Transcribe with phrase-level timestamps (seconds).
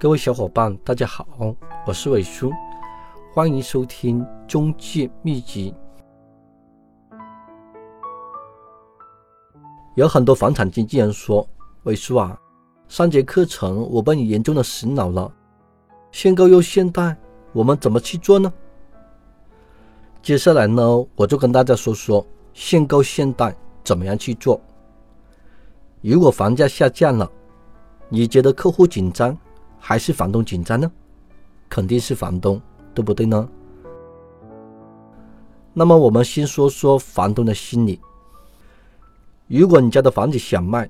[0.00, 1.26] 各位小伙伴，大家好，
[1.86, 2.50] 我是伟叔，
[3.34, 5.74] 欢迎收听中介秘籍。
[9.96, 11.46] 有很多房产经纪人说
[11.84, 12.34] ：“伟叔啊，
[12.88, 15.30] 上节课程我被你严重的洗脑了，
[16.12, 17.14] 限购又限贷，
[17.52, 18.50] 我们怎么去做呢？”
[20.22, 20.82] 接下来呢，
[21.14, 23.54] 我就跟大家说说限购限贷
[23.84, 24.58] 怎么样去做。
[26.00, 27.30] 如果房价下降了，
[28.08, 29.36] 你觉得客户紧张？
[29.80, 30.90] 还是房东紧张呢？
[31.68, 32.60] 肯定是房东，
[32.94, 33.48] 对不对呢？
[35.72, 38.00] 那么我们先说说房东的心理。
[39.46, 40.88] 如果你家的房子想卖，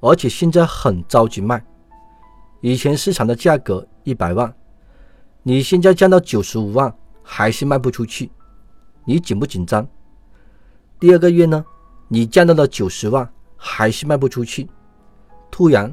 [0.00, 1.64] 而且现在很着急卖，
[2.60, 4.52] 以前市场的价格一百万，
[5.42, 8.30] 你现在降到九十五万，还是卖不出去，
[9.04, 9.86] 你紧不紧张？
[10.98, 11.64] 第二个月呢，
[12.08, 14.68] 你降到了九十万，还是卖不出去，
[15.50, 15.92] 突然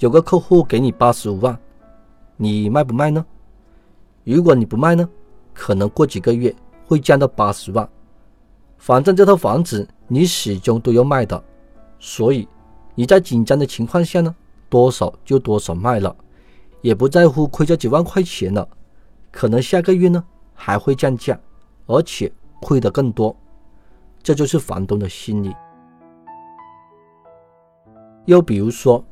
[0.00, 1.56] 有个客户给你八十五万。
[2.42, 3.22] 你卖不卖呢？
[4.24, 5.06] 如果你不卖呢，
[5.52, 6.54] 可能过几个月
[6.86, 7.86] 会降到八十万。
[8.78, 11.44] 反正这套房子你始终都要卖的，
[11.98, 12.48] 所以
[12.94, 14.34] 你在紧张的情况下呢，
[14.70, 16.16] 多少就多少卖了，
[16.80, 18.66] 也不在乎亏这几万块钱了。
[19.30, 21.38] 可能下个月呢还会降价，
[21.84, 22.32] 而且
[22.62, 23.36] 亏得更多。
[24.22, 25.54] 这就是房东的心理。
[28.24, 29.04] 又比如说，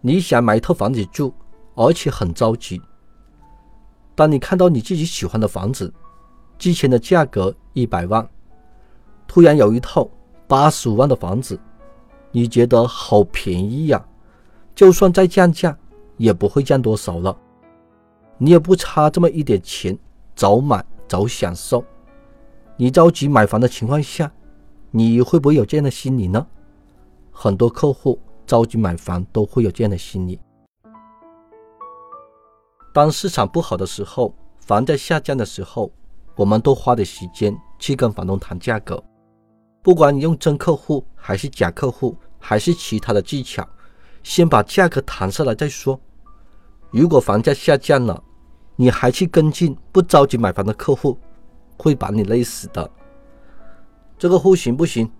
[0.00, 1.32] 你想买一套房子住。
[1.74, 2.80] 而且很着急。
[4.14, 5.92] 当你看到你自己喜欢的房子，
[6.58, 8.28] 之前的价格一百万，
[9.26, 10.08] 突然有一套
[10.46, 11.58] 八十五万的房子，
[12.30, 14.04] 你觉得好便宜呀！
[14.74, 15.76] 就算再降价，
[16.16, 17.36] 也不会降多少了。
[18.38, 19.98] 你也不差这么一点钱，
[20.34, 21.84] 早买早享受。
[22.76, 24.30] 你着急买房的情况下，
[24.90, 26.46] 你会不会有这样的心理呢？
[27.30, 30.38] 很多客户着急买房都会有这样的心理。
[32.92, 35.90] 当市场不好的时候，房价下降的时候，
[36.36, 39.02] 我们都花的时间去跟房东谈价格。
[39.82, 43.66] 不管你用真客户还是假客户，还是其他的技巧，
[44.22, 45.98] 先把价格谈下来再说。
[46.90, 48.22] 如果房价下降了，
[48.76, 51.18] 你还去跟进不着急买房的客户，
[51.78, 52.88] 会把你累死的。
[54.18, 55.10] 这个户型不行，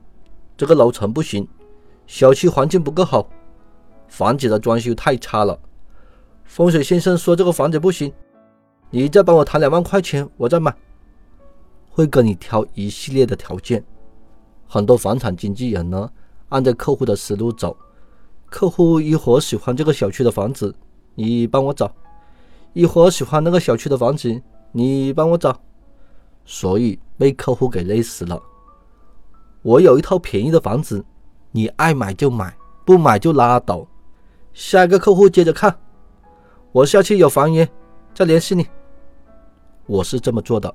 [0.59, 1.49] 这个楼层不行，
[2.07, 3.27] 小区环境不够好，
[4.09, 5.59] 房子的装修太差了。
[6.45, 8.13] 风水先生说这个房子不行，
[8.91, 10.75] 你再帮我谈两万块钱，我再买。
[11.89, 13.83] 会跟你挑一系列的条件。
[14.67, 16.11] 很多房产经纪人呢，
[16.49, 17.77] 按照客户的思路走。
[18.49, 20.75] 客户一会儿喜欢这个小区的房子，
[21.15, 21.87] 你帮我找；
[22.73, 24.43] 一会儿喜欢那个小区的房子，
[24.73, 25.59] 你帮我找。
[26.45, 28.43] 所以被客户给累死了。
[29.63, 31.05] 我有一套便宜的房子，
[31.51, 33.87] 你爱买就买，不买就拉倒。
[34.53, 35.79] 下一个客户接着看。
[36.73, 37.69] 我下去有房源，
[38.15, 38.67] 再联系你。
[39.85, 40.75] 我是这么做的，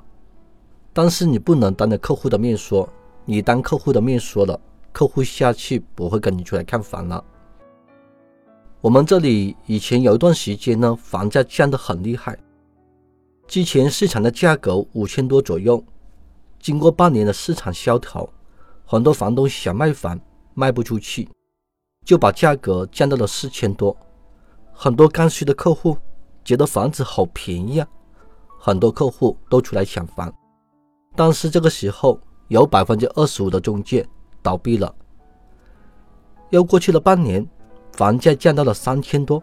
[0.93, 2.87] 但是你不能当着客户的面说，
[3.25, 4.59] 你当客户的面说了，
[4.91, 7.23] 客户下去不会跟你出来看房了。
[8.79, 12.37] 我们这里以前有一段时间呢，房价降得很厉害，
[13.47, 15.83] 之前市场的价格五千多左右，
[16.59, 18.29] 经过半年的市场萧条，
[18.85, 20.19] 很多房东想卖房
[20.53, 21.27] 卖不出去，
[22.05, 23.97] 就把价格降到了四千多。
[24.79, 25.97] 很多刚需的客户
[26.45, 27.87] 觉得房子好便宜啊，
[28.59, 30.31] 很多客户都出来抢房，
[31.15, 34.07] 但是这个时候有百分之二十五的中介
[34.43, 34.93] 倒闭了。
[36.51, 37.43] 又过去了半年，
[37.93, 39.41] 房价降到了三千多，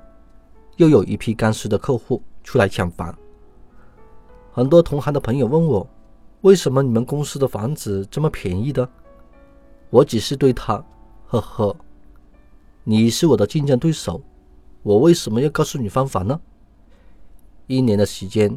[0.77, 3.13] 又有一批刚需的客户出来抢房。
[4.53, 5.85] 很多同行的朋友问我，
[6.43, 8.89] 为什么你们公司的房子这么便宜的？
[9.91, 10.83] 我只是对他，
[11.27, 11.77] 呵呵，
[12.85, 14.23] 你是我的竞争对手。
[14.85, 16.39] 我为什么要告诉你方法呢？
[17.67, 18.55] 一年的时间，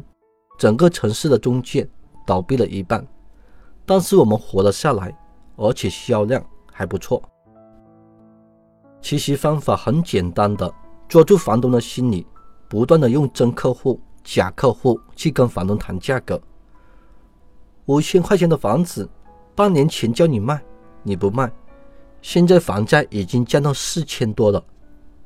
[0.58, 1.88] 整个城市的中介
[2.26, 3.04] 倒闭了一半，
[3.86, 5.16] 但是我们活了下来，
[5.56, 7.22] 而且销量还不错。
[9.00, 10.70] 其实方法很简单的，
[11.08, 12.26] 抓住房东的心理，
[12.68, 16.38] 不断的用真客户、假客户去跟房东谈价格。
[17.86, 19.08] 五千块钱的房子，
[19.54, 20.62] 半年前叫你卖，
[21.02, 21.50] 你不卖，
[22.20, 24.62] 现在房价已经降到四千多了。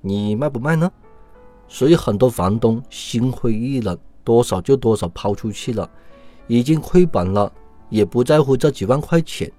[0.02, 0.92] 你卖不卖呢？
[1.68, 5.88] 所以很多房东心灰意冷，多少就多少抛出去了，
[6.46, 7.50] 已经亏本了，
[7.88, 9.50] 也不在乎这几万块钱。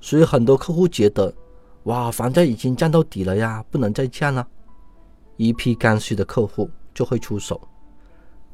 [0.00, 1.32] 所以很多客户觉得，
[1.84, 4.44] 哇，房价已经降到底了呀，不能再降了。
[5.36, 7.60] 一批刚需的客户就会出手，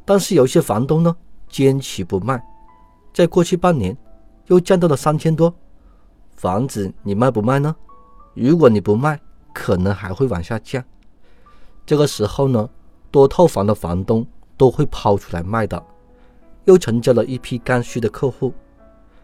[0.04, 1.16] 但是有些房东呢，
[1.48, 2.42] 坚持不卖，
[3.12, 3.96] 在过去半年，
[4.48, 5.54] 又降到了三千多，
[6.36, 7.74] 房子你卖不卖呢？
[8.34, 9.20] 如果你不卖，
[9.52, 10.82] 可能还会往下降。
[11.86, 12.68] 这个时候呢，
[13.10, 14.26] 多套房的房东
[14.56, 15.82] 都会抛出来卖的，
[16.64, 18.52] 又成交了一批刚需的客户。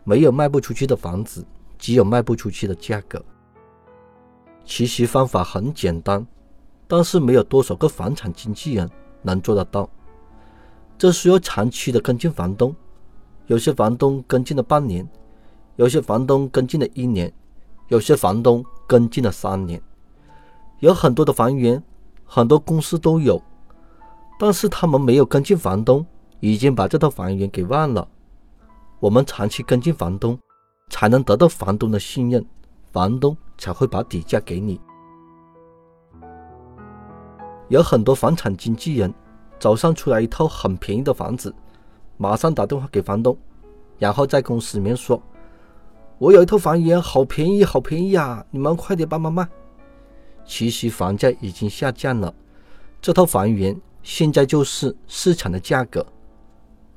[0.04, 1.44] 没有卖不出去的房子，
[1.78, 3.20] 只有卖不出去的价格。
[4.64, 6.26] 其实方法很简单，
[6.86, 8.88] 但是没有多少个房产经纪人
[9.22, 9.88] 能做得到。
[10.98, 12.74] 这需要长期的跟进房东，
[13.46, 15.08] 有些房东跟进了半年，
[15.76, 17.32] 有些房东跟进了一年，
[17.88, 19.80] 有些房东跟进了三年。
[20.80, 21.82] 有很多的房源，
[22.24, 23.40] 很多公司都有，
[24.38, 26.04] 但是他们没有跟进房东，
[26.40, 28.06] 已经把这套房源给忘了。
[29.00, 30.38] 我们长期跟进房东，
[30.90, 32.44] 才能得到房东的信任，
[32.92, 34.80] 房东才会把底价给你。
[37.68, 39.12] 有很多房产经纪人，
[39.58, 41.54] 早上出来一套很便宜的房子，
[42.16, 43.36] 马上打电话给房东，
[43.98, 45.20] 然后在公司里面说
[46.18, 48.44] ：“我有一套房源，好便宜，好便宜啊！
[48.50, 49.48] 你们快点帮忙卖。”
[50.46, 52.32] 其实房价已经下降了，
[53.02, 56.06] 这套房源现在就是市场的价格。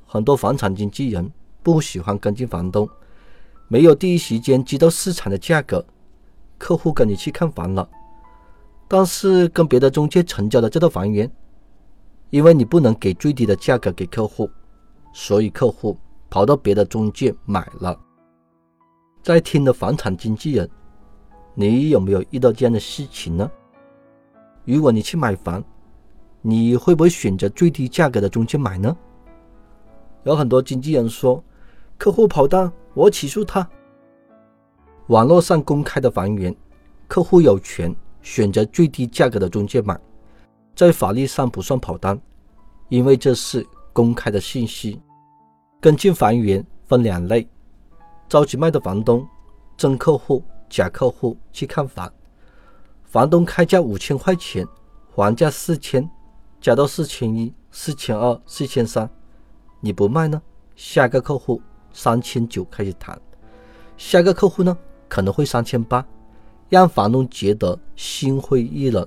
[0.06, 1.30] 很多房产经纪人
[1.62, 2.88] 不喜欢跟进房东，
[3.68, 5.84] 没有第一时间知道市场的价格。
[6.58, 7.88] 客户跟你去看房了，
[8.86, 11.30] 但是跟别的中介成交的这套房源，
[12.30, 14.48] 因为你不能给最低的价格给客户，
[15.12, 15.98] 所以客户
[16.28, 17.98] 跑到别的中介买了。
[19.22, 20.70] 在听的房产经纪人。
[21.54, 23.50] 你有没有遇到这样的事情呢？
[24.64, 25.62] 如果你去买房，
[26.42, 28.96] 你会不会选择最低价格的中介买呢？
[30.24, 31.42] 有很多经纪人说，
[31.98, 33.68] 客户跑单，我起诉他。
[35.08, 36.54] 网络上公开的房源，
[37.08, 39.98] 客户有权选择最低价格的中介买，
[40.76, 42.20] 在法律上不算跑单，
[42.88, 45.00] 因为这是公开的信息。
[45.80, 47.48] 跟进房源分两类：
[48.28, 49.26] 着急卖的房东、
[49.76, 50.42] 真客户。
[50.70, 52.10] 假客户去看房，
[53.02, 54.66] 房东开价五千块钱，
[55.12, 56.08] 还价四千，
[56.60, 59.10] 加到四千一、四千二、四千三，
[59.80, 60.40] 你不卖呢？
[60.76, 61.60] 下个客户
[61.92, 63.20] 三千九开始谈，
[63.98, 64.78] 下个客户呢
[65.08, 66.06] 可能会三千八，
[66.68, 69.06] 让房东觉得心灰意冷。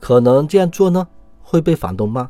[0.00, 1.06] 可能这样做呢
[1.40, 2.28] 会被房东骂，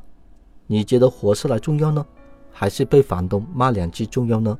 [0.66, 2.06] 你觉得活下来重要呢，
[2.52, 4.58] 还是被房东骂两句重要呢？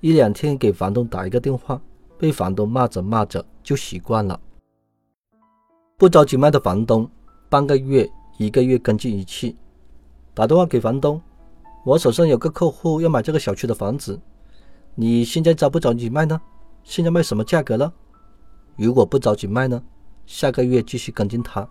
[0.00, 1.80] 一两天给房东打一个电话。
[2.18, 4.40] 被房东骂着骂着就习惯了。
[5.98, 7.10] 不着急卖的房东，
[7.48, 9.54] 半个月、一个月跟进一次，
[10.34, 11.20] 打电话给房东
[11.86, 14.20] ：“我手上有个客户要买这个小区的房子，
[14.94, 16.40] 你现在着不着急卖呢？
[16.82, 17.92] 现在卖什么价格了？
[18.76, 19.82] 如果不着急卖呢？
[20.26, 21.66] 下个月继续跟进他。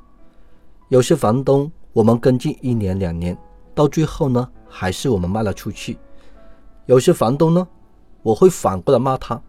[0.90, 3.38] 有些房东我们跟进一年两年，
[3.74, 5.98] 到最后呢还是我们卖了出去。
[6.86, 7.68] 有些房东呢，
[8.24, 9.40] 我会反过来骂他。”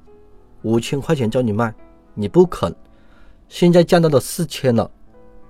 [0.67, 1.73] 五千块钱叫你卖，
[2.13, 2.75] 你不肯，
[3.49, 4.91] 现在降到了四千了，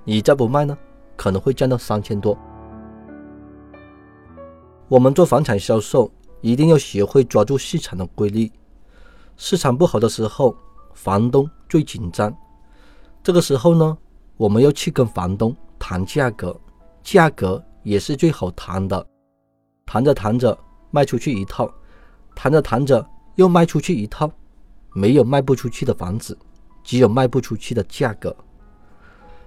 [0.04, 0.76] 你再不卖呢，
[1.16, 2.36] 可能会降到三千多。
[4.88, 8.52] 我们做房产销售，一定要学会抓住市场的规律。
[9.38, 10.54] 市场不好的时候，
[10.92, 12.30] 房东最紧张，
[13.22, 13.96] 这个时候呢，
[14.36, 16.54] 我们要去跟房东谈价格，
[17.02, 19.06] 价格也是最好谈的。
[19.86, 20.56] 谈着谈着
[20.90, 21.72] 卖出去一套，
[22.34, 23.02] 谈着谈着
[23.36, 24.30] 又卖出去一套。
[24.96, 26.34] 没有卖不出去的房子，
[26.82, 28.34] 只有卖不出去的价格。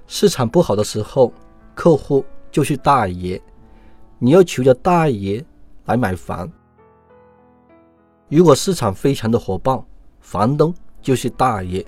[0.05, 1.33] 市场不好的时候，
[1.73, 3.41] 客户就是大爷，
[4.19, 5.43] 你要求着大爷
[5.85, 6.47] 来买房。
[8.27, 9.83] 如果市场非常的火爆，
[10.19, 11.83] 房东就是大爷，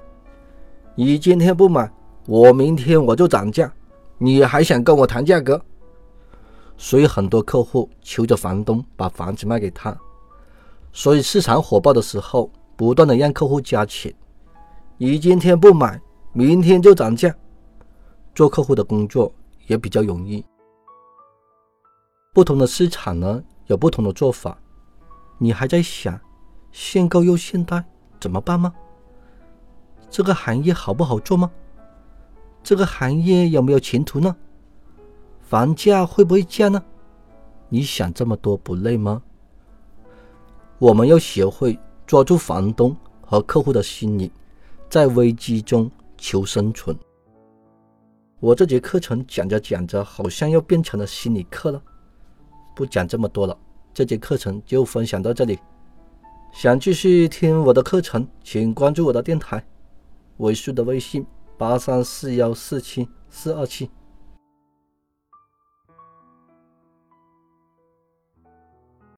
[0.96, 1.88] 你今天不买，
[2.26, 3.72] 我明天我就涨价，
[4.18, 5.62] 你还想跟我谈价格？
[6.78, 9.96] 所以很多客户求着房东把房子卖给他。
[10.92, 12.52] 所以市场火爆的时候。
[12.82, 14.12] 不断的让客户加钱，
[14.98, 16.02] 你今天不买，
[16.34, 17.32] 明天就涨价。
[18.34, 19.32] 做客户的工作
[19.68, 20.44] 也比较容易。
[22.34, 24.58] 不同的市场呢，有不同的做法。
[25.38, 26.20] 你还在想
[26.72, 27.86] 限购又限贷
[28.20, 28.74] 怎么办吗？
[30.10, 31.52] 这个行业好不好做吗？
[32.64, 34.36] 这个行业有没有前途呢？
[35.40, 36.84] 房价会不会降呢？
[37.70, 39.22] 你想这么多不累吗？
[40.80, 41.78] 我们要学会。
[42.12, 44.30] 抓住房东和客户的心理，
[44.90, 46.94] 在危机中求生存。
[48.42, 51.82] 我这节课程讲着讲着，好像又变成了心理课了。
[52.76, 53.58] 不讲这么多了，
[53.94, 55.58] 这节课程就分享到这里。
[56.52, 59.66] 想继续听我的课程，请关注我的电台，
[60.40, 61.26] 尾数的微信
[61.58, 63.90] 八三四幺四七四二七。